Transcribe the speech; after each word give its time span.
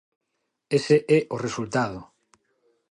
Ese 0.77 0.97
é 1.17 1.19
o 1.35 1.37
resultado. 1.45 1.99